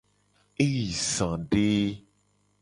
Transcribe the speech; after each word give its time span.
E 0.63 0.65
yi 0.75 0.87
za 1.13 1.29
de. 1.51 1.67